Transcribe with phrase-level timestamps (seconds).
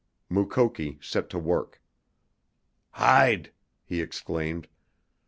[0.31, 1.79] Mukoki set to work.
[2.93, 3.51] "Hide!"
[3.85, 4.67] he exclaimed.